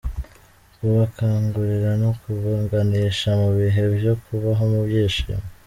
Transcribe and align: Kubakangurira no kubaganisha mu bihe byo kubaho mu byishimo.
Kubakangurira 0.75 1.91
no 2.03 2.11
kubaganisha 2.19 3.29
mu 3.41 3.49
bihe 3.57 3.83
byo 3.95 4.13
kubaho 4.23 4.63
mu 4.71 4.81
byishimo. 4.87 5.43